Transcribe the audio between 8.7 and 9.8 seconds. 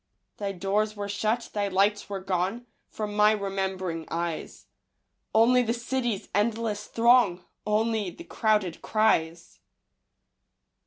cries!